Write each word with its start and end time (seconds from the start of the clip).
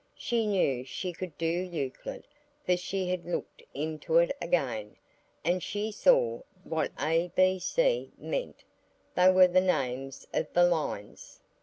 She 0.17 0.47
knew 0.47 0.83
she 0.83 1.13
could 1.13 1.37
do 1.37 1.45
Euclid, 1.45 2.25
for 2.65 2.75
she 2.75 3.07
had 3.11 3.23
looked 3.23 3.61
into 3.71 4.17
it 4.17 4.35
again, 4.41 4.95
and 5.43 5.61
she 5.61 5.91
saw 5.91 6.41
what 6.63 6.91
A 6.99 7.31
B 7.35 7.59
C 7.59 8.11
meant; 8.17 8.63
they 9.13 9.29
were 9.31 9.47
the 9.47 9.61
names 9.61 10.25
of 10.33 10.51
the 10.53 10.65
lines. 10.65 11.39